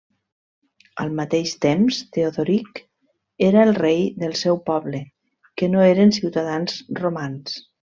Al 1.03 1.11
mateix 1.19 1.51
temps, 1.65 1.99
Teodoric 2.17 2.81
era 3.49 3.67
el 3.67 3.75
rei 3.81 4.01
del 4.25 4.35
seu 4.41 4.59
poble, 4.71 5.03
que 5.63 5.71
no 5.77 5.85
eren 5.93 6.17
ciutadans 6.21 6.83
romans. 7.05 7.63